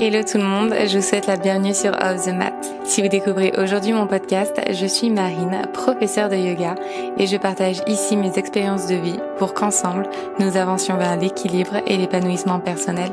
[0.00, 2.54] Hello tout le monde, je vous souhaite la bienvenue sur Off the Mat.
[2.84, 6.76] Si vous découvrez aujourd'hui mon podcast, je suis Marine, professeure de yoga,
[7.18, 10.08] et je partage ici mes expériences de vie pour qu'ensemble,
[10.38, 13.10] nous avancions vers l'équilibre et l'épanouissement personnel.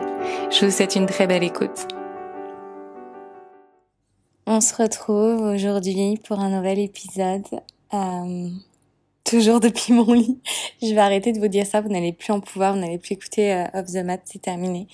[0.51, 1.87] Je vous souhaite une très belle écoute.
[4.45, 7.47] On se retrouve aujourd'hui pour un nouvel épisode.
[7.95, 8.49] Euh,
[9.25, 10.39] toujours depuis mon lit.
[10.81, 13.13] Je vais arrêter de vous dire ça, vous n'allez plus en pouvoir, vous n'allez plus
[13.13, 14.87] écouter euh, Off the Mat, c'est terminé.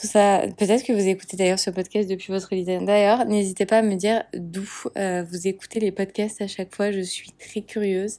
[0.00, 2.64] Tout ça, peut-être que vous écoutez d'ailleurs ce podcast depuis votre lit.
[2.64, 6.90] D'ailleurs, n'hésitez pas à me dire d'où euh, vous écoutez les podcasts à chaque fois,
[6.90, 8.18] je suis très curieuse.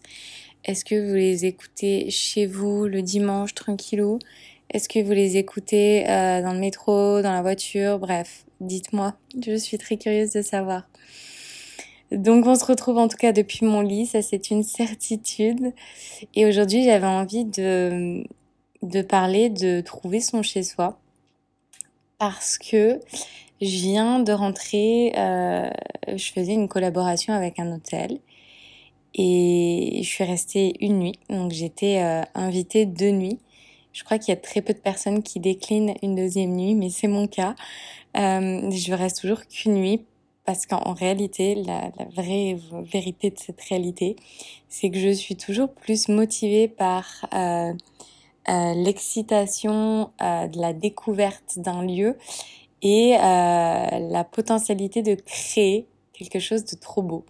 [0.66, 4.20] Est-ce que vous les écoutez chez vous le dimanche tranquillou?
[4.72, 8.00] Est-ce que vous les écoutez euh, dans le métro, dans la voiture?
[8.00, 9.16] Bref, dites-moi,
[9.46, 10.88] je suis très curieuse de savoir.
[12.16, 15.74] Donc on se retrouve en tout cas depuis mon lit, ça c'est une certitude.
[16.34, 18.24] Et aujourd'hui j'avais envie de,
[18.82, 20.98] de parler de trouver son chez-soi
[22.18, 23.02] parce que
[23.62, 25.70] je viens de rentrer, euh,
[26.08, 28.20] je faisais une collaboration avec un hôtel
[29.14, 33.40] et je suis restée une nuit, donc j'étais euh, invitée deux nuits.
[33.92, 36.90] Je crois qu'il y a très peu de personnes qui déclinent une deuxième nuit, mais
[36.90, 37.56] c'est mon cas.
[38.18, 40.06] Euh, je reste toujours qu'une nuit
[40.46, 44.16] parce qu'en réalité, la, vraie vérité de cette réalité,
[44.70, 47.74] c'est que je suis toujours plus motivée par euh,
[48.50, 52.18] euh, l'excitation euh, de la découverte d'un lieu
[52.82, 57.26] et la potentialité de créer quelque chose de trop beau.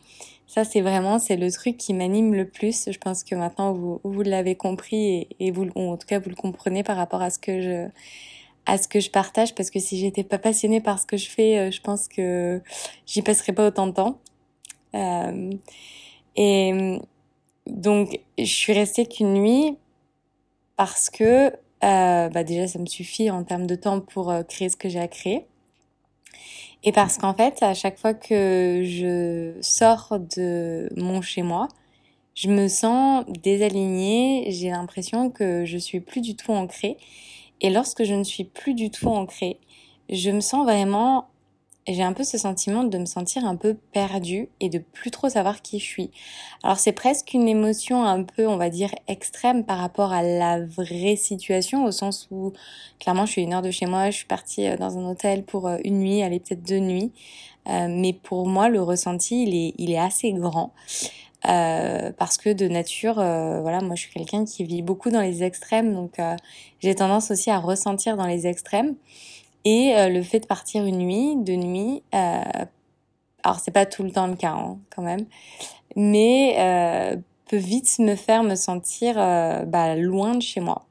[0.48, 2.90] Ça, c'est vraiment, c'est le truc qui m'anime le plus.
[2.92, 6.20] Je pense que maintenant, vous, vous l'avez compris et, et vous, ou en tout cas,
[6.20, 7.88] vous le comprenez par rapport à ce que je,
[8.66, 11.30] à ce que je partage parce que si j'étais pas passionnée par ce que je
[11.30, 12.62] fais, euh, je pense que
[13.06, 14.20] j'y passerais pas autant de temps.
[14.96, 15.52] Euh,
[16.36, 17.00] et
[17.68, 19.78] donc, je suis restée qu'une nuit
[20.78, 21.52] parce que
[21.84, 25.00] euh, bah déjà, ça me suffit en termes de temps pour créer ce que j'ai
[25.00, 25.46] à créer.
[26.84, 31.68] Et parce qu'en fait, à chaque fois que je sors de mon chez moi,
[32.36, 36.98] je me sens désalignée, j'ai l'impression que je suis plus du tout ancrée
[37.62, 39.60] et lorsque je ne suis plus du tout ancrée,
[40.10, 41.28] je me sens vraiment,
[41.88, 45.30] j'ai un peu ce sentiment de me sentir un peu perdue et de plus trop
[45.30, 46.12] savoir qui je suis.
[46.64, 50.66] Alors c'est presque une émotion un peu, on va dire, extrême par rapport à la
[50.66, 52.54] vraie situation, au sens où
[53.00, 55.44] clairement je suis une heure de chez moi, je suis partie euh, dans un hôtel
[55.44, 57.12] pour euh, une nuit, aller peut-être deux nuits.
[57.68, 60.72] Euh, mais pour moi, le ressenti, il est assez grand.
[61.48, 65.22] Euh, parce que de nature, euh, voilà, moi je suis quelqu'un qui vit beaucoup dans
[65.22, 66.36] les extrêmes, donc euh,
[66.80, 68.96] j'ai tendance aussi à ressentir dans les extrêmes.
[69.68, 74.28] Et le fait de partir une nuit, deux nuits, alors c'est pas tout le temps
[74.28, 75.26] le cas hein, quand même,
[75.96, 77.18] mais
[77.50, 80.86] peut vite me faire me sentir bah, loin de chez moi.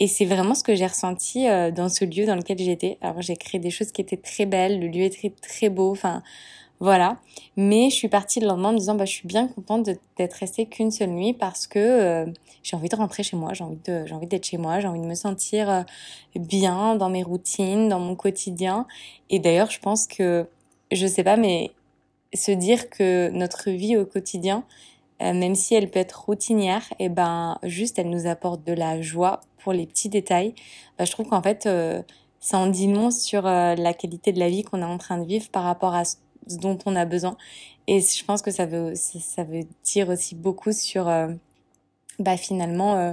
[0.00, 2.98] Et c'est vraiment ce que j'ai ressenti dans ce lieu dans lequel j'étais.
[3.00, 6.24] Alors j'ai créé des choses qui étaient très belles, le lieu était très beau, enfin
[6.80, 7.18] voilà.
[7.56, 10.34] Mais je suis partie le lendemain en me disant, bah, je suis bien contente d'être
[10.34, 12.26] restée qu'une seule nuit parce que euh,
[12.62, 15.14] j'ai envie de rentrer chez moi, j'ai envie d'être chez moi, j'ai envie de me
[15.14, 15.82] sentir euh,
[16.34, 18.86] bien dans mes routines, dans mon quotidien.
[19.28, 20.48] Et d'ailleurs, je pense que,
[20.90, 21.70] je sais pas, mais
[22.32, 24.64] se dire que notre vie au quotidien,
[25.20, 28.72] euh, même si elle peut être routinière, et eh ben, juste, elle nous apporte de
[28.72, 30.54] la joie pour les petits détails.
[30.98, 31.68] Bah, je trouve qu'en fait,
[32.40, 35.26] ça en dit long sur la qualité de la vie qu'on est en train de
[35.26, 36.04] vivre par rapport à
[36.58, 37.36] dont on a besoin.
[37.86, 41.28] Et je pense que ça veut, ça veut dire aussi beaucoup sur, euh,
[42.18, 43.12] bah, finalement, euh,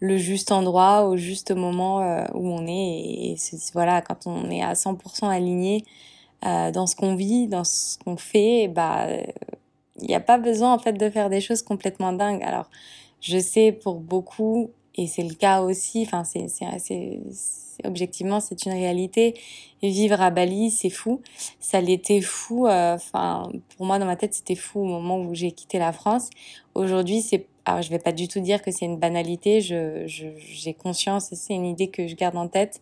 [0.00, 3.32] le juste endroit, au juste moment euh, où on est.
[3.32, 3.36] Et,
[3.72, 5.84] voilà, quand on est à 100% aligné
[6.42, 9.06] dans ce qu'on vit, dans ce qu'on fait, bah,
[10.00, 12.42] il n'y a pas besoin en fait de faire des choses complètement dingues.
[12.42, 12.68] Alors,
[13.20, 17.20] je sais pour beaucoup, et c'est le cas aussi, enfin, c'est, c'est,
[17.84, 19.34] objectivement, c'est une réalité.
[19.82, 21.20] Vivre à Bali, c'est fou.
[21.60, 22.66] Ça l'était fou.
[22.66, 25.92] Euh, enfin, pour moi, dans ma tête, c'était fou au moment où j'ai quitté la
[25.92, 26.28] France.
[26.74, 29.60] Aujourd'hui, c'est alors je vais pas du tout dire que c'est une banalité.
[29.60, 32.80] Je j'ai conscience et c'est une idée que je garde en tête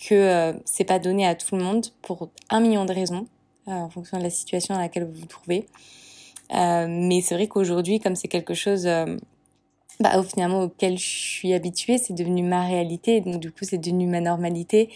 [0.00, 3.26] que euh, c'est pas donné à tout le monde pour un million de raisons
[3.68, 5.66] euh, en fonction de la situation dans laquelle vous vous trouvez.
[6.54, 8.88] Euh, mais c'est vrai qu'aujourd'hui, comme c'est quelque chose
[10.00, 14.06] bah, finalement auquel je suis habituée, c'est devenu ma réalité, donc du coup c'est devenu
[14.06, 14.88] ma normalité.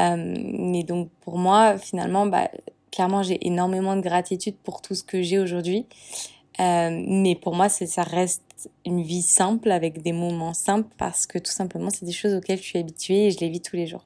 [0.00, 2.50] Euh, mais donc pour moi, finalement, bah,
[2.90, 5.86] clairement j'ai énormément de gratitude pour tout ce que j'ai aujourd'hui.
[6.60, 11.38] Euh, mais pour moi, ça reste une vie simple avec des moments simples parce que
[11.38, 13.86] tout simplement c'est des choses auxquelles je suis habituée et je les vis tous les
[13.86, 14.04] jours.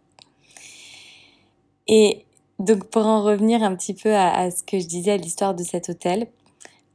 [1.88, 2.24] Et
[2.60, 5.64] donc pour en revenir un petit peu à, ce que je disais à l'histoire de
[5.64, 6.28] cet hôtel,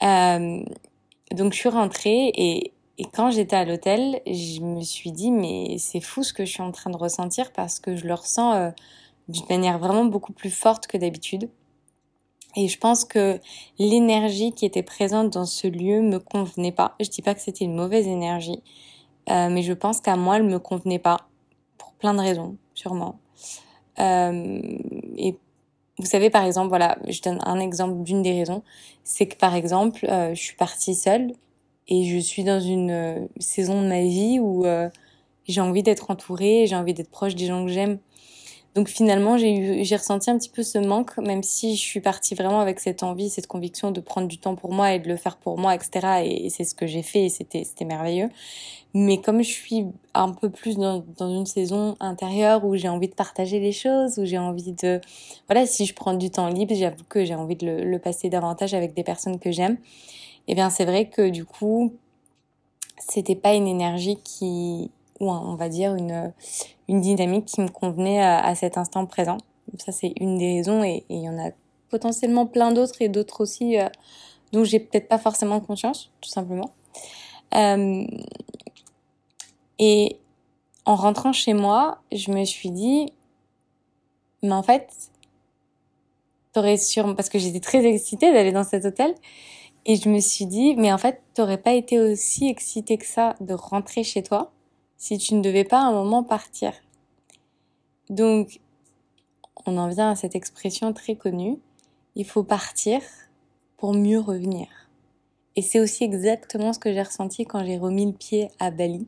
[0.03, 0.63] euh,
[1.31, 5.77] donc je suis rentrée et et quand j'étais à l'hôtel, je me suis dit, mais
[5.79, 8.53] c'est fou ce que je suis en train de ressentir parce que je le ressens
[8.53, 8.69] euh,
[9.27, 11.49] d'une manière vraiment beaucoup plus forte que d'habitude.
[12.57, 13.39] Et je pense que
[13.79, 16.95] l'énergie qui était présente dans ce lieu me convenait pas.
[16.99, 18.61] Je dis pas que c'était une mauvaise énergie,
[19.29, 21.29] euh, mais je pense qu'à moi, elle me convenait pas
[21.77, 23.19] pour plein de raisons, sûrement.
[23.99, 24.61] Euh,
[25.15, 25.37] et
[25.97, 28.63] vous savez, par exemple, voilà, je donne un exemple d'une des raisons,
[29.05, 31.33] c'est que par exemple, je suis partie seule
[31.87, 34.89] et je suis dans une euh, saison de ma vie où euh,
[35.47, 37.99] j'ai envie d'être entourée, j'ai envie d'être proche des gens que j'aime.
[38.73, 42.61] Donc finalement, j'ai ressenti un petit peu ce manque, même si je suis partie vraiment
[42.61, 45.35] avec cette envie, cette conviction de prendre du temps pour moi et de le faire
[45.35, 46.23] pour moi, etc.
[46.23, 48.29] Et, c'est ce que j'ai fait et c'était, c'était merveilleux.
[48.93, 53.09] Mais comme je suis un peu plus dans, dans une saison intérieure où j'ai envie
[53.09, 55.01] de partager les choses, où j'ai envie de,
[55.49, 58.29] voilà, si je prends du temps libre, j'avoue que j'ai envie de le, le, passer
[58.29, 59.77] davantage avec des personnes que j'aime.
[60.47, 61.93] Et eh bien, c'est vrai que du coup,
[62.97, 64.91] c'était pas une énergie qui,
[65.21, 66.33] ou on va dire une,
[66.89, 69.37] une dynamique qui me convenait à, cet instant présent.
[69.77, 71.51] Ça, c'est une des raisons et, il y en a
[71.89, 73.87] potentiellement plein d'autres et d'autres aussi euh,
[74.51, 76.71] dont j'ai peut-être pas forcément conscience, tout simplement.
[77.53, 78.05] Euh,
[79.77, 80.17] et
[80.85, 83.13] en rentrant chez moi, je me suis dit,
[84.41, 84.89] mais en fait,
[86.51, 89.13] t'aurais sûrement, parce que j'étais très excitée d'aller dans cet hôtel,
[89.85, 93.35] et je me suis dit, mais en fait, t'aurais pas été aussi excitée que ça
[93.39, 94.51] de rentrer chez toi
[95.01, 96.73] si tu ne devais pas à un moment partir.
[98.11, 98.59] Donc,
[99.65, 101.57] on en vient à cette expression très connue,
[102.13, 103.01] il faut partir
[103.77, 104.67] pour mieux revenir.
[105.55, 109.07] Et c'est aussi exactement ce que j'ai ressenti quand j'ai remis le pied à Bali.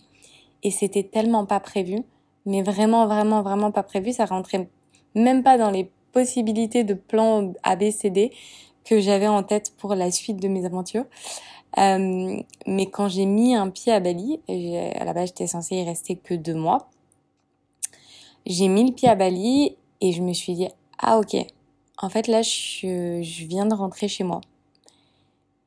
[0.63, 1.99] Et c'était tellement pas prévu,
[2.47, 4.13] mais vraiment, vraiment, vraiment pas prévu.
[4.13, 4.67] Ça rentrait
[5.13, 8.31] même pas dans les possibilités de plan ABCD
[8.85, 11.05] que j'avais en tête pour la suite de mes aventures.
[11.77, 12.37] Euh,
[12.67, 16.15] mais quand j'ai mis un pied à Bali, à la base j'étais censée y rester
[16.15, 16.89] que deux mois,
[18.45, 20.67] j'ai mis le pied à Bali et je me suis dit
[20.99, 21.35] ah ok,
[21.97, 24.41] en fait là je, je viens de rentrer chez moi.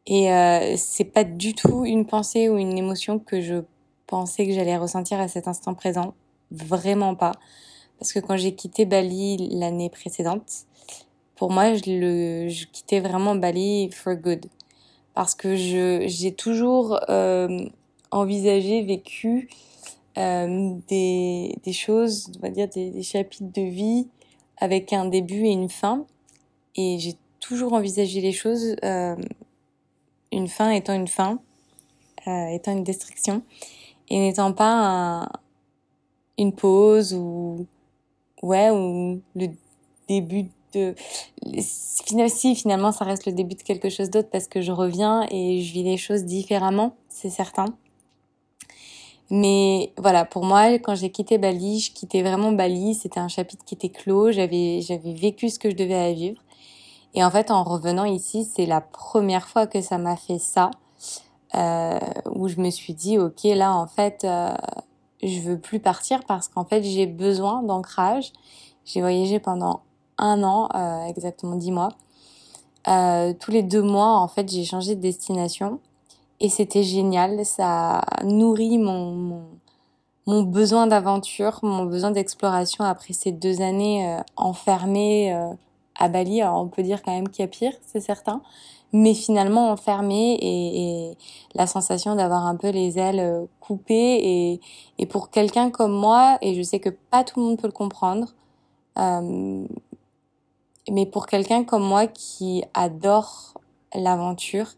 [0.06, 3.64] Et euh, c'est pas du tout une pensée ou une émotion que je
[4.06, 6.14] pensais que j'allais ressentir à cet instant présent,
[6.52, 7.32] vraiment pas.
[7.98, 10.66] Parce que quand j'ai quitté Bali l'année précédente,
[11.36, 14.46] pour moi, je, le, je quittais vraiment Bali for good
[15.14, 17.68] parce que je j'ai toujours euh,
[18.10, 19.48] envisagé, vécu
[20.18, 24.08] euh, des, des choses, on va dire des, chapitres de vie
[24.56, 26.06] avec un début et une fin.
[26.74, 29.16] Et j'ai toujours envisagé les choses, euh,
[30.32, 31.38] une fin étant une fin,
[32.26, 33.42] euh, étant une destruction,
[34.08, 35.28] et n'étant pas un,
[36.38, 37.66] une pause ou
[38.42, 39.48] ouais ou le
[40.08, 44.72] début de si finalement ça reste le début de quelque chose d'autre parce que je
[44.72, 47.66] reviens et je vis les choses différemment, c'est certain.
[49.30, 52.94] Mais voilà, pour moi, quand j'ai quitté Bali, je quittais vraiment Bali.
[52.94, 54.30] C'était un chapitre qui était clos.
[54.30, 56.40] J'avais, j'avais vécu ce que je devais vivre.
[57.14, 60.70] Et en fait, en revenant ici, c'est la première fois que ça m'a fait ça,
[61.54, 61.98] euh,
[62.30, 64.54] où je me suis dit, ok, là, en fait, euh,
[65.22, 68.32] je veux plus partir parce qu'en fait, j'ai besoin d'ancrage.
[68.84, 69.80] J'ai voyagé pendant
[70.18, 71.90] un an, euh, exactement dix mois.
[72.88, 75.80] Euh, tous les deux mois, en fait, j'ai changé de destination
[76.40, 77.44] et c'était génial.
[77.44, 79.42] Ça nourrit mon,
[80.26, 85.32] mon, besoin d'aventure, mon besoin d'exploration après ces deux années euh, enfermées
[85.98, 86.42] à Bali.
[86.42, 88.42] Alors on peut dire quand même qu'il y a pire, c'est certain,
[88.92, 91.16] mais finalement enfermée et,
[91.54, 94.60] la sensation d'avoir un peu les ailes coupées et,
[94.98, 97.72] et pour quelqu'un comme moi, et je sais que pas tout le monde peut le
[97.72, 98.34] comprendre,
[100.90, 103.54] mais pour quelqu'un comme moi qui adore
[103.94, 104.68] l'aventure,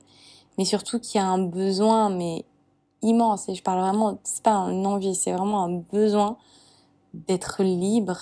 [0.57, 2.45] mais surtout qui a un besoin mais
[3.03, 6.37] immense et je parle vraiment c'est pas une envie c'est vraiment un besoin
[7.15, 8.19] d'être libre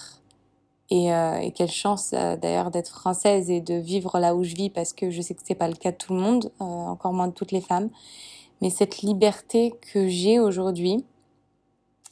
[0.90, 4.70] et, euh, quelle chance euh, d'ailleurs d'être française et de vivre là où je vis
[4.70, 7.12] parce que je sais que c'est pas le cas de tout le monde euh, encore
[7.12, 7.90] moins de toutes les femmes.
[8.60, 11.04] Mais cette liberté que j'ai aujourd'hui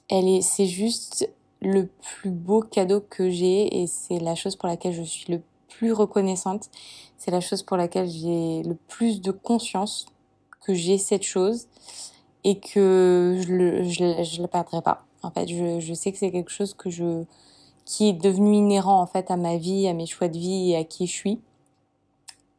[0.09, 4.69] elle est c'est juste le plus beau cadeau que j'ai et c'est la chose pour
[4.69, 5.40] laquelle je suis le
[5.78, 6.71] plus reconnaissante.
[7.19, 10.07] C'est la chose pour laquelle j'ai le plus de conscience
[10.61, 11.66] que j'ai cette chose
[12.45, 15.04] et que je je la perdrai pas.
[15.23, 17.25] En fait, je, sais que c'est quelque chose que je,
[17.87, 20.76] qui est devenu inhérent en fait à ma vie, à mes choix de vie et
[20.76, 21.40] à qui je suis.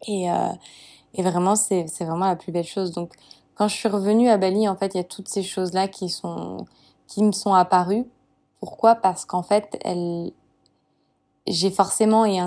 [0.07, 0.49] Et, euh,
[1.13, 2.91] et vraiment, c'est, c'est vraiment la plus belle chose.
[2.91, 3.13] Donc,
[3.53, 6.09] quand je suis revenue à Bali, en fait, il y a toutes ces choses-là qui
[6.09, 6.65] sont,
[7.07, 8.05] qui me sont apparues.
[8.59, 8.95] Pourquoi?
[8.95, 10.31] Parce qu'en fait, elles,
[11.47, 12.39] j'ai forcément et,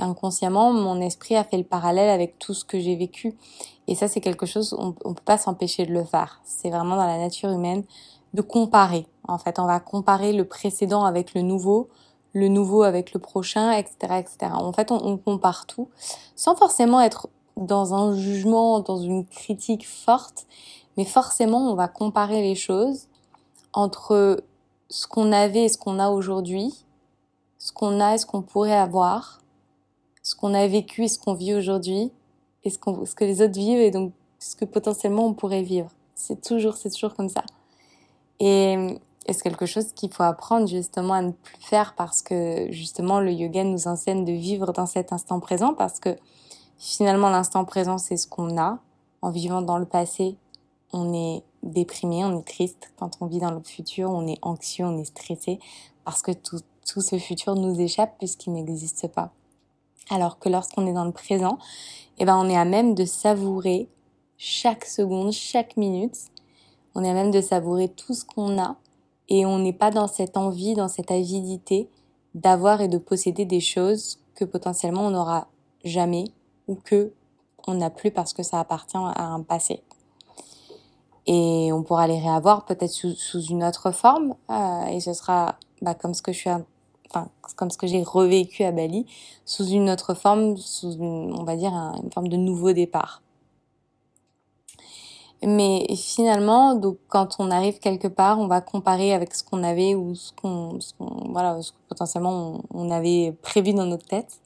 [0.00, 3.36] inconsciemment, mon esprit a fait le parallèle avec tout ce que j'ai vécu.
[3.86, 6.40] Et ça, c'est quelque chose, on, on peut pas s'empêcher de le faire.
[6.44, 7.84] C'est vraiment dans la nature humaine
[8.34, 9.06] de comparer.
[9.28, 11.88] En fait, on va comparer le précédent avec le nouveau,
[12.32, 14.52] le nouveau avec le prochain, etc., etc.
[14.54, 15.88] En fait, on, on compare tout
[16.34, 20.46] sans forcément être dans un jugement, dans une critique forte,
[20.96, 23.08] mais forcément, on va comparer les choses
[23.72, 24.42] entre
[24.88, 26.84] ce qu'on avait et ce qu'on a aujourd'hui,
[27.66, 29.40] ce qu'on a et ce qu'on pourrait avoir,
[30.22, 32.12] ce qu'on a vécu et ce qu'on vit aujourd'hui,
[32.62, 35.90] et ce, que les autres vivent et donc ce que potentiellement on pourrait vivre.
[36.14, 37.42] C'est toujours, c'est toujours comme ça.
[38.38, 38.74] Et,
[39.26, 43.18] et c'est quelque chose qu'il faut apprendre justement à ne plus faire parce que justement
[43.18, 46.16] le yoga nous enseigne de vivre dans cet instant présent parce que
[46.78, 48.78] finalement l'instant présent c'est ce qu'on a.
[49.22, 50.36] En vivant dans le passé,
[50.92, 52.92] on est déprimé, on est triste.
[52.96, 55.58] Quand on vit dans le futur, on est anxieux, on est stressé
[56.04, 56.60] parce que tout,
[56.96, 59.30] tout ce futur nous échappe puisqu'il n'existe pas.
[60.08, 61.58] Alors que lorsqu'on est dans le présent,
[62.16, 63.90] eh ben, on est à même de savourer
[64.38, 66.16] chaque seconde, chaque minute.
[66.94, 68.76] On est à même de savourer tout ce qu'on a
[69.28, 71.90] et on n'est pas dans cette envie, dans cette avidité
[72.34, 75.48] d'avoir et de posséder des choses que potentiellement on n'aura
[75.84, 76.24] jamais
[76.66, 77.12] ou que
[77.66, 79.82] on n'a plus parce que ça appartient à un passé.
[81.26, 85.92] Et on pourra les réavoir peut-être sous, une autre forme euh, et ce sera bah,
[85.92, 86.50] comme ce que je suis
[87.56, 89.06] comme ce que j'ai revécu à Bali
[89.44, 90.56] sous une autre forme
[91.00, 93.22] on va dire une forme de nouveau départ.
[95.42, 99.94] Mais finalement donc quand on arrive quelque part on va comparer avec ce qu'on avait
[99.94, 100.78] ou ce qu'on
[101.30, 104.40] voilà ce que potentiellement on, on, avait prévu dans notre tête.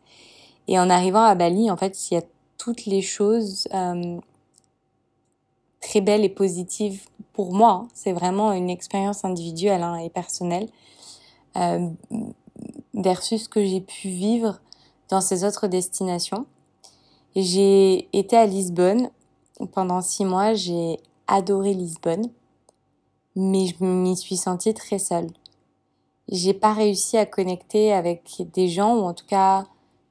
[0.69, 2.23] Et en arrivant à Bali en fait il y a
[2.59, 4.19] toutes les choses euh,
[5.81, 7.89] très belles et positives pour moi.
[7.95, 10.69] C'est vraiment une expérience individuelle hein, et personnelle.
[11.57, 11.89] Euh,
[13.01, 14.61] versus ce que j'ai pu vivre
[15.09, 16.47] dans ces autres destinations.
[17.37, 19.11] J'ai été à Lisbonne
[19.73, 22.31] pendant six mois, j'ai adoré Lisbonne,
[23.37, 25.29] mais je m'y suis sentie très seule.
[26.29, 29.67] J'ai pas réussi à connecter avec des gens, ou en tout cas,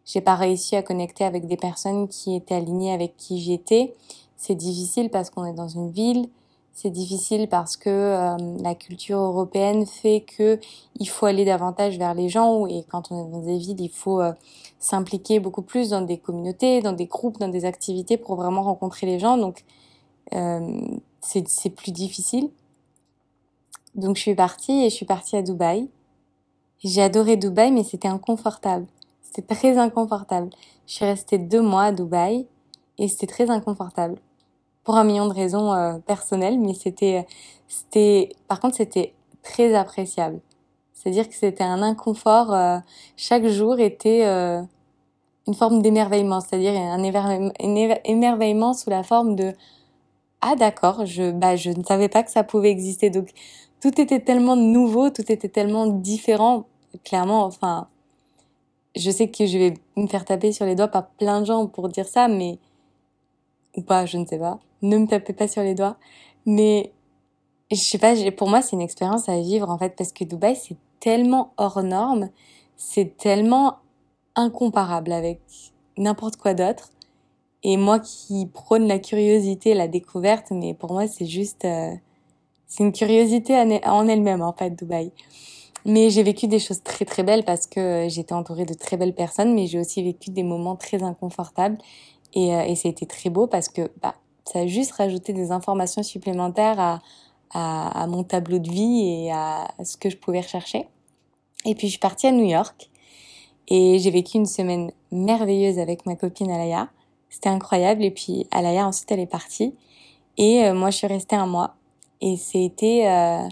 [0.06, 3.96] j'ai pas réussi à connecter avec des personnes qui étaient alignées avec qui j'étais.
[4.36, 6.30] C'est difficile parce qu'on est dans une ville,
[6.82, 10.58] c'est difficile parce que euh, la culture européenne fait que
[10.98, 13.90] il faut aller davantage vers les gens et quand on est dans des villes, il
[13.90, 14.32] faut euh,
[14.80, 19.08] s'impliquer beaucoup plus dans des communautés, dans des groupes, dans des activités pour vraiment rencontrer
[19.08, 19.38] les gens.
[19.38, 19.66] Donc
[20.34, 20.80] euh,
[21.20, 22.50] c'est plus difficile.
[23.96, 25.90] Donc je suis partie et je suis partie à Dubaï.
[26.82, 28.86] J'ai adoré Dubaï, mais c'était inconfortable.
[29.22, 30.50] C'était très inconfortable.
[30.88, 32.48] Je suis restée deux mois à Dubaï
[32.98, 34.22] et c'était très inconfortable
[34.90, 37.28] pour un million de raisons euh, personnelles, mais c'était,
[37.68, 40.42] c'était, par contre, c'était très appréciable.
[40.94, 42.52] C'est-à-dire que c'était un inconfort.
[42.52, 42.80] Euh,
[43.16, 44.64] chaque jour était euh,
[45.46, 47.04] une forme d'émerveillement, c'est-à-dire un
[48.04, 49.54] émerveillement sous la forme de
[50.42, 53.12] ah d'accord, je bah je ne savais pas que ça pouvait exister.
[53.12, 53.30] Donc
[53.82, 56.66] tout était tellement nouveau, tout était tellement différent.
[57.04, 57.90] Clairement, enfin,
[58.96, 61.68] je sais que je vais me faire taper sur les doigts par plein de gens
[61.68, 62.58] pour dire ça, mais
[63.78, 65.98] ou pas, je ne sais pas ne me tapez pas sur les doigts.
[66.46, 66.92] Mais
[67.72, 70.56] je sais pas, pour moi, c'est une expérience à vivre en fait, parce que Dubaï,
[70.56, 72.30] c'est tellement hors norme,
[72.76, 73.78] c'est tellement
[74.36, 75.42] incomparable avec
[75.98, 76.90] n'importe quoi d'autre.
[77.64, 81.94] Et moi qui prône la curiosité, la découverte, mais pour moi, c'est juste, euh,
[82.68, 83.56] c'est une curiosité
[83.86, 85.12] en elle-même en fait, Dubaï.
[85.86, 89.16] Mais j'ai vécu des choses très très belles parce que j'étais entourée de très belles
[89.16, 91.78] personnes, mais j'ai aussi vécu des moments très inconfortables.
[92.34, 94.14] Et, euh, et été très beau parce que bah,
[94.46, 97.00] ça a juste rajouté des informations supplémentaires
[97.52, 100.88] à, mon tableau de vie et à ce que je pouvais rechercher.
[101.66, 102.90] Et puis je suis partie à New York
[103.68, 106.90] et j'ai vécu une semaine merveilleuse avec ma copine Alaya.
[107.30, 108.04] C'était incroyable.
[108.04, 109.76] Et puis Alaya ensuite elle est partie
[110.38, 111.76] et euh, moi je suis restée un mois.
[112.22, 113.48] Et c'était euh...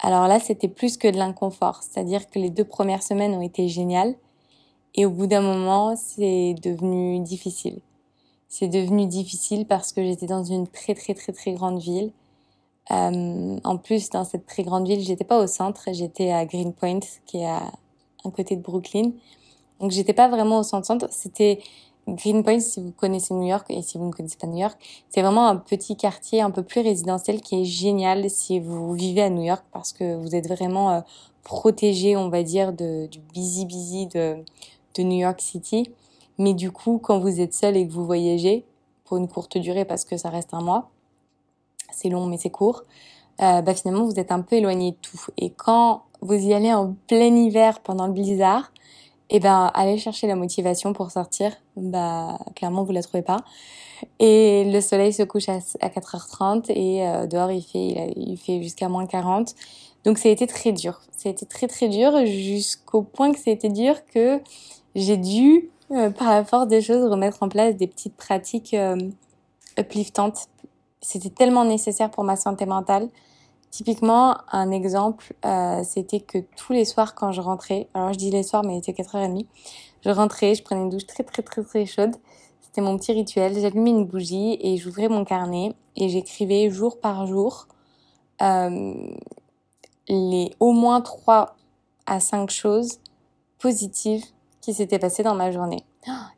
[0.00, 3.68] alors là c'était plus que de l'inconfort, c'est-à-dire que les deux premières semaines ont été
[3.68, 4.14] géniales
[4.94, 7.80] et au bout d'un moment c'est devenu difficile
[8.56, 12.12] c'est devenu difficile parce que j'étais dans une très très très très grande ville.
[12.92, 17.00] Euh, en plus, dans cette très grande ville, j'étais pas au centre, j'étais à Greenpoint,
[17.26, 17.72] qui est à
[18.24, 19.10] un côté de Brooklyn.
[19.80, 21.08] Donc j'étais pas vraiment au centre centre.
[21.10, 21.58] C'était
[22.06, 25.22] Greenpoint, si vous connaissez New York et si vous ne connaissez pas New York, c'est
[25.22, 29.30] vraiment un petit quartier un peu plus résidentiel qui est génial si vous vivez à
[29.30, 31.00] New York parce que vous êtes vraiment euh,
[31.42, 34.44] protégé, on va dire, de, du busy busy de
[34.98, 35.90] New York City.
[36.38, 38.64] Mais du coup, quand vous êtes seul et que vous voyagez,
[39.04, 40.90] pour une courte durée parce que ça reste un mois,
[41.92, 42.82] c'est long mais c'est court,
[43.42, 45.26] euh, bah finalement vous êtes un peu éloigné de tout.
[45.36, 48.72] Et quand vous y allez en plein hiver pendant le blizzard,
[49.30, 53.38] et eh ben allez chercher la motivation pour sortir, bah clairement vous la trouvez pas.
[54.18, 58.88] Et le soleil se couche à, 4h30 et euh, dehors il fait il, fait jusqu'à
[58.88, 59.54] moins 40.
[60.04, 61.00] Donc ça a été très dur.
[61.16, 64.40] Ça a été très très dur jusqu'au point que ça a été dur que
[64.94, 68.96] j'ai dû, euh, par la force des choses, remettre en place des petites pratiques euh,
[69.78, 70.48] upliftantes.
[71.02, 73.08] C'était tellement nécessaire pour ma santé mentale.
[73.70, 78.30] Typiquement, un exemple, euh, c'était que tous les soirs quand je rentrais, alors je dis
[78.30, 79.46] les soirs mais il était 4h30,
[80.04, 82.14] je rentrais, je prenais une douche très très très très chaude.
[82.60, 83.58] C'était mon petit rituel.
[83.58, 87.68] J'allumais une bougie et j'ouvrais mon carnet et j'écrivais jour par jour
[90.08, 91.56] les au moins 3
[92.06, 93.00] à 5 choses
[93.58, 94.24] positives
[94.64, 95.84] qui s'étaient passées dans ma journée.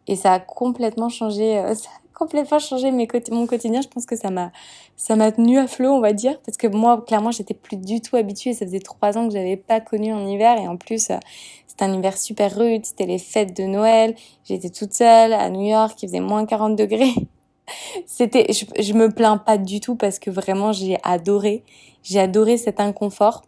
[0.07, 3.83] Et ça a complètement changé, euh, ça complètement changé mon quotidien.
[3.83, 4.51] Je pense que ça m'a,
[4.97, 8.01] ça m'a tenu à flot, on va dire, parce que moi, clairement, j'étais plus du
[8.01, 8.55] tout habituée.
[8.55, 11.19] Ça faisait trois ans que j'avais pas connu en hiver, et en plus, euh,
[11.67, 12.85] c'était un hiver super rude.
[12.87, 14.15] C'était les fêtes de Noël.
[14.45, 17.15] J'étais toute seule à New York, il faisait moins 40 degrés.
[18.07, 21.65] C'était, je, je me plains pas du tout parce que vraiment, j'ai adoré.
[22.03, 23.43] J'ai adoré cet inconfort.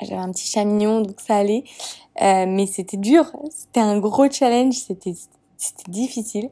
[0.00, 1.64] J'avais un petit chat mignon, donc ça allait.
[2.22, 3.30] Euh, mais c'était dur.
[3.50, 4.74] C'était un gros challenge.
[4.74, 5.14] C'était,
[5.88, 6.50] difficile.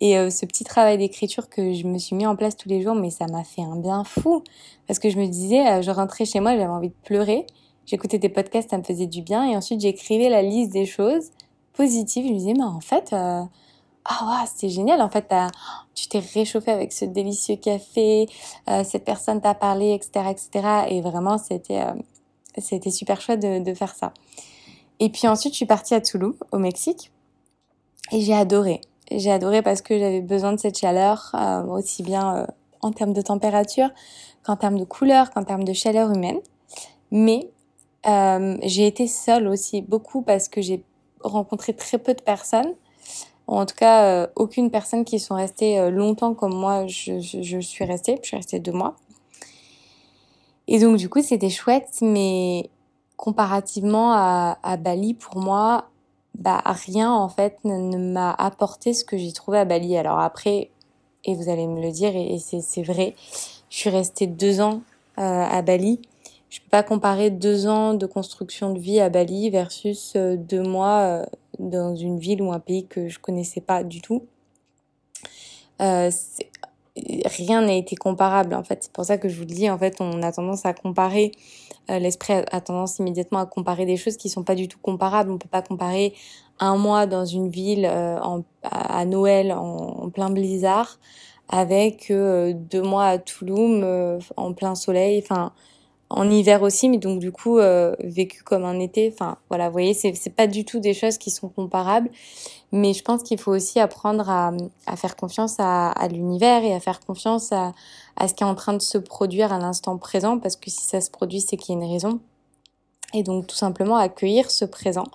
[0.00, 2.82] Et euh, ce petit travail d'écriture que je me suis mis en place tous les
[2.82, 4.42] jours, mais ça m'a fait un bien fou.
[4.86, 7.46] Parce que je me disais, euh, je rentrais chez moi, j'avais envie de pleurer.
[7.86, 9.48] J'écoutais des podcasts, ça me faisait du bien.
[9.50, 11.30] Et ensuite, j'écrivais la liste des choses
[11.72, 12.26] positives.
[12.26, 13.42] Je me disais, mais en fait, euh,
[14.04, 15.00] ah ouais, c'était génial.
[15.02, 15.32] En fait,
[15.94, 18.28] tu t'es réchauffé avec ce délicieux café,
[18.84, 20.68] cette personne t'a parlé, etc., etc.
[20.90, 21.82] Et vraiment, c'était,
[22.58, 24.12] c'était super chouette de, de faire ça.
[25.00, 27.10] Et puis ensuite, je suis partie à Toulouse, au Mexique.
[28.12, 32.36] Et j'ai adoré j'ai adoré parce que j'avais besoin de cette chaleur, euh, aussi bien
[32.36, 32.46] euh,
[32.80, 33.90] en termes de température
[34.42, 36.38] qu'en termes de couleur, qu'en termes de chaleur humaine.
[37.10, 37.50] Mais
[38.06, 40.84] euh, j'ai été seule aussi beaucoup parce que j'ai
[41.20, 42.72] rencontré très peu de personnes.
[43.48, 47.84] En tout cas, aucune personne qui sont restées longtemps comme moi, je, je, je, suis
[47.84, 48.18] restée.
[48.20, 48.96] Je suis restée deux mois.
[50.66, 52.70] Et donc, du coup, c'était chouette, mais
[53.16, 55.88] comparativement à, Bali, pour moi,
[56.38, 59.96] bah rien en fait ne, m'a apporté ce que j'ai trouvé à Bali.
[59.96, 60.70] Alors après,
[61.24, 63.14] et vous allez me le dire, et, c'est vrai,
[63.68, 64.82] je suis restée deux ans
[65.18, 66.00] euh, à Bali.
[66.48, 70.62] Je peux pas comparer deux ans de construction de vie à Bali versus euh, deux
[70.62, 71.26] mois euh,
[71.58, 74.22] dans une ville ou un pays que je connaissais pas du tout.
[77.24, 78.84] Rien n'a été comparable en fait.
[78.84, 81.32] C'est pour ça que je vous le dis, en fait, on a tendance à comparer,
[81.90, 85.30] euh, l'esprit a, tendance immédiatement à comparer des choses qui sont pas du tout comparables.
[85.30, 86.14] On peut pas comparer
[86.58, 90.98] un mois dans une ville euh, en, à Noël en, plein blizzard
[91.48, 93.84] avec euh, deux mois à Toulouse
[94.36, 95.22] en plein soleil.
[95.22, 95.52] Enfin,
[96.08, 99.10] en hiver aussi, mais donc du coup euh, vécu comme un été.
[99.12, 102.10] Enfin voilà, vous voyez, c'est pas du tout des choses qui sont comparables,
[102.72, 104.52] mais je pense qu'il faut aussi apprendre à,
[104.96, 107.72] faire confiance à, l'univers et à faire confiance à,
[108.16, 110.84] à ce qui est en train de se produire à l'instant présent, parce que si
[110.84, 112.20] ça se produit, c'est qu'il y a une raison.
[113.14, 115.06] Et donc tout simplement accueillir ce présent,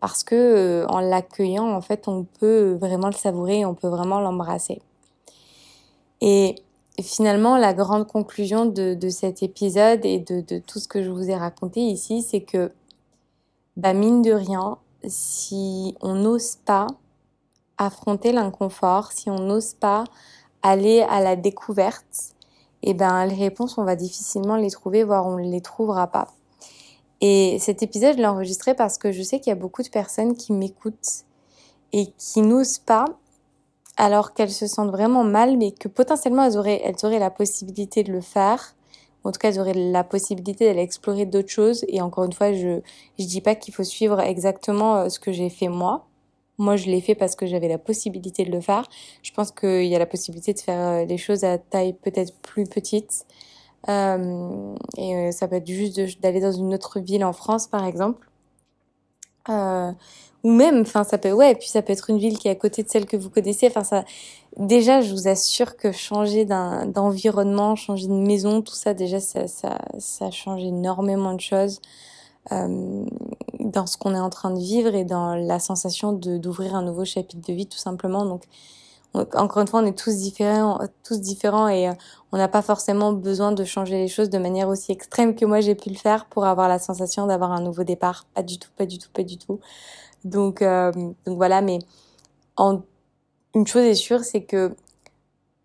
[0.00, 4.20] parce que euh, en l'accueillant, en fait, on peut vraiment le savourer, on peut vraiment
[4.20, 4.80] l'embrasser.
[6.20, 6.56] Et
[6.98, 11.30] finalement, la grande conclusion de, de cet épisode et de, tout ce que je vous
[11.30, 12.72] ai raconté ici, c'est que,
[13.76, 16.86] bah, mine de rien, si on n'ose pas
[17.78, 20.04] affronter l'inconfort, si on n'ose pas
[20.62, 22.34] aller à la découverte,
[22.82, 26.28] eh ben les réponses, on va difficilement les trouver, voire on ne les trouvera pas.
[27.22, 29.88] Et cet épisode, je l'ai enregistré parce que je sais qu'il y a beaucoup de
[29.88, 31.24] personnes qui m'écoutent
[31.92, 33.04] et qui n'osent pas
[34.00, 38.22] alors qu'elles se sentent vraiment mal, mais que potentiellement elles auraient, la possibilité de le
[38.22, 38.74] faire.
[39.24, 41.84] En tout cas, elles auraient la possibilité d'aller explorer d'autres choses.
[41.88, 42.80] Et encore une fois, je
[43.18, 46.06] je dis pas qu'il faut suivre exactement euh, ce que j'ai fait moi.
[46.56, 48.86] Moi, je l'ai fait parce que j'avais la possibilité de le faire.
[49.22, 52.34] Je pense qu'il y a la possibilité de faire des euh, choses à taille peut-être
[52.40, 53.26] plus petite.
[53.90, 58.29] Euh, et ça peut être juste d'aller dans une autre ville en France, par exemple.
[59.50, 59.92] Euh,
[60.42, 62.82] ou même, enfin, ça peut, puis ça peut être une ville qui est à côté
[62.82, 63.70] de celle que vous connaissez.
[63.74, 64.04] Enfin,
[64.56, 69.78] déjà, je vous assure que changer d'environnement, changer de maison, tout ça, déjà, ça, ça,
[69.98, 71.80] ça change énormément de choses
[72.52, 73.04] euh,
[73.58, 76.82] dans ce qu'on est en train de vivre et dans la sensation de d'ouvrir un
[76.82, 78.24] nouveau chapitre de vie, tout simplement.
[78.24, 78.44] Donc,
[79.14, 81.92] encore une fois, on est tous différents, tous différents et euh,
[82.30, 85.60] on n'a pas forcément besoin de changer les choses de manière aussi extrême que moi
[85.60, 88.26] j'ai pu le faire pour avoir la sensation d'avoir un nouveau départ.
[88.34, 89.58] Pas du tout, pas du tout, pas du tout.
[90.24, 91.80] Donc, euh, donc voilà, mais
[92.56, 92.82] en,
[93.54, 94.76] une chose est sûre, c'est que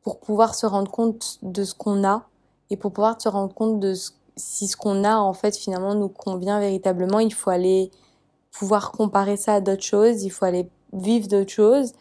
[0.02, 2.28] pour pouvoir se rendre compte de ce qu'on a
[2.72, 3.94] et pour pouvoir se rendre compte de
[4.38, 7.92] si ce qu'on a en fait finalement nous convient véritablement, il faut aller
[8.52, 11.94] pouvoir comparer ça à d'autres choses, il faut aller vivre d'autres choses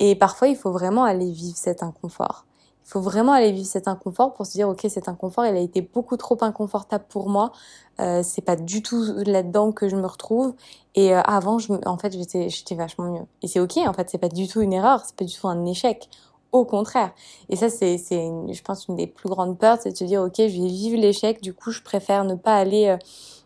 [0.00, 2.46] et parfois il faut vraiment aller vivre cet inconfort.
[2.84, 5.60] Il faut vraiment aller vivre cet inconfort pour se dire ok cet inconfort il a
[5.60, 7.52] été beaucoup trop inconfortable pour moi.
[8.00, 10.54] Euh, c'est pas du tout là-dedans que je me retrouve.
[10.96, 13.26] Et euh, avant je en fait j'étais j'étais vachement mieux.
[13.42, 15.46] Et c'est ok en fait c'est pas du tout une erreur, c'est pas du tout
[15.46, 16.08] un échec.
[16.52, 17.12] Au contraire.
[17.48, 20.20] Et ça, c'est, c'est, je pense, une des plus grandes peurs, c'est de se dire,
[20.22, 21.40] OK, je vais vivre l'échec.
[21.40, 22.96] Du coup, je préfère ne pas aller euh,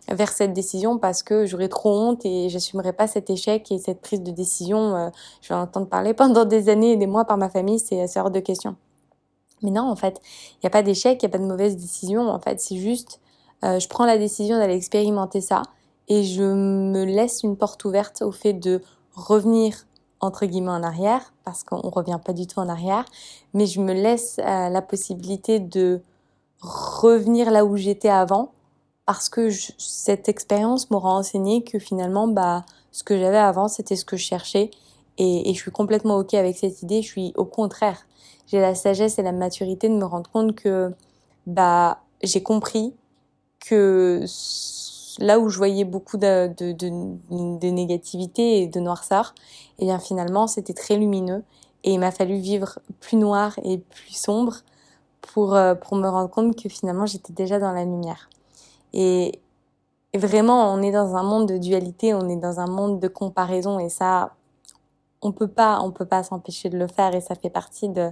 [0.08, 4.00] vers cette décision parce que j'aurais trop honte et j'assumerai pas cet échec et cette
[4.00, 4.94] prise de décision.
[4.94, 8.18] Euh, je vais entendre parler pendant des années et des mois par ma famille, c'est,
[8.18, 8.76] hors de question.
[9.62, 10.20] Mais non, en fait,
[10.52, 12.28] il n'y a pas d'échec, il n'y a pas de mauvaise décision.
[12.28, 13.20] En fait, c'est juste,
[13.64, 15.62] euh, je prends la décision d'aller expérimenter ça
[16.08, 18.82] et je me laisse une porte ouverte au fait de
[19.14, 19.86] revenir
[20.20, 23.04] entre guillemets en arrière parce qu'on revient pas du tout en arrière,
[23.54, 26.02] mais je me laisse euh, la possibilité de
[26.60, 28.52] revenir là où j'étais avant
[29.06, 34.04] parce que cette expérience m'aura enseigné que finalement bah ce que j'avais avant c'était ce
[34.04, 34.70] que je cherchais
[35.18, 37.02] et, je suis complètement ok avec cette idée.
[37.02, 38.06] Je suis au contraire,
[38.46, 40.92] j'ai la sagesse et la maturité de me rendre compte que
[41.46, 42.94] bah j'ai compris
[43.60, 44.24] que
[45.20, 46.48] là où je voyais beaucoup de,
[47.70, 49.34] négativité et de noirceur,
[49.78, 51.44] et eh bien finalement c'était très lumineux
[51.84, 54.56] et il m'a fallu vivre plus noir et plus sombre
[55.20, 58.28] pour, euh, pour me rendre compte que finalement j'étais déjà dans la lumière.
[58.94, 59.40] Et,
[60.14, 63.78] vraiment, on est dans un monde de dualité, on est dans un monde de comparaison
[63.80, 64.34] et ça,
[65.22, 68.10] on peut pas, on peut pas s'empêcher de le faire et ça fait partie de,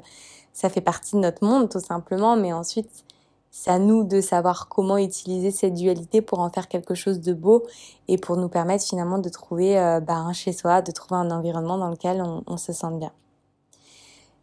[0.53, 2.37] ça fait partie de notre monde tout simplement.
[2.37, 3.05] Mais ensuite,
[3.53, 7.35] c'est à nous de savoir comment utiliser cette dualité pour en faire quelque chose de
[7.35, 7.63] beau
[8.09, 11.31] et pour nous permettre finalement de trouver euh, bah, un chez soi, de trouver un
[11.31, 13.13] environnement dans lequel on, on se sente bien.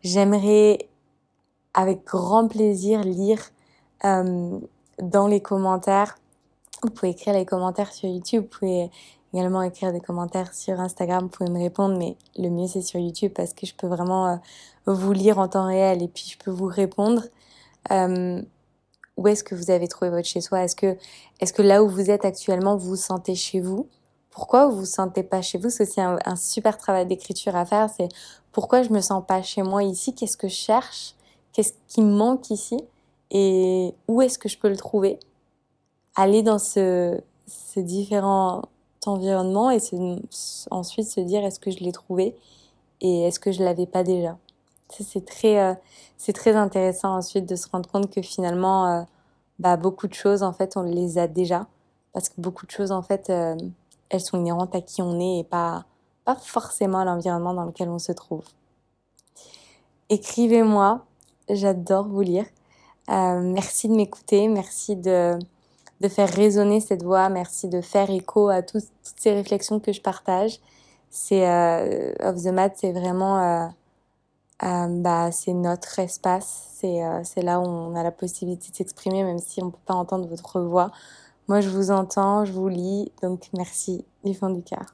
[0.02, 0.88] J'aimerais
[1.74, 3.42] avec grand plaisir lire
[4.06, 4.60] euh,
[5.02, 6.18] dans les commentaires.
[6.82, 8.92] Vous pouvez écrire les commentaires sur YouTube, vous pouvez
[9.34, 13.00] également écrire des commentaires sur Instagram, vous pouvez me répondre, mais le mieux c'est sur
[13.00, 14.36] YouTube parce que je peux vraiment euh,
[14.86, 17.24] vous lire en temps réel et puis je peux vous répondre.
[17.92, 18.42] Euh,
[19.18, 20.96] où est-ce que vous avez trouvé votre chez-soi Est-ce que,
[21.42, 23.88] est-ce que là où vous êtes actuellement, vous vous sentez chez vous?
[24.30, 25.70] Pourquoi vous vous sentez pas chez vous?
[25.70, 27.90] C'est aussi un, un, super travail d'écriture à faire.
[27.90, 28.08] C'est
[28.54, 30.16] pourquoi je me sens pas chez moi ici?
[30.16, 31.16] Qu'est-ce que je cherche?
[31.52, 32.78] Qu'est-ce qui me manque ici?
[33.32, 35.20] Et où est-ce que je peux le trouver?
[36.16, 38.64] Aller dans ce, ces différents
[39.06, 39.80] environnements et
[40.72, 42.36] ensuite se dire est-ce que je l'ai trouvé
[43.02, 44.38] et est-ce que je l'avais pas déjà?
[44.90, 45.74] C'est très, euh,
[46.18, 49.02] c'est très intéressant ensuite de se rendre compte que finalement, euh,
[49.60, 51.68] bah, beaucoup de choses, en fait, on les a déjà.
[52.12, 53.56] Parce que beaucoup de choses, en fait, euh,
[54.10, 55.86] elles sont inhérentes à qui on est et pas,
[56.26, 58.44] pas forcément à l'environnement dans lequel on se trouve.
[60.10, 61.06] Écrivez-moi,
[61.50, 62.46] j'adore vous lire.
[63.08, 65.38] merci de m'écouter, merci de,
[66.02, 68.86] de faire résonner cette voix, merci de faire écho à toutes
[69.18, 70.60] ces réflexions que je partage.
[71.10, 71.44] C'est
[72.22, 73.70] Off the Mat, c'est vraiment
[74.64, 78.76] euh, bah, c'est notre espace, c'est euh, c'est là où on a la possibilité de
[78.76, 80.92] s'exprimer, même si on ne peut pas entendre votre voix.
[81.48, 84.94] Moi, je vous entends, je vous lis, donc merci du fond du cœur.